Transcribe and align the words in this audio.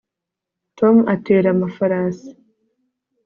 Tom 0.77 0.95
atera 1.13 1.47
amafarasi 1.51 2.31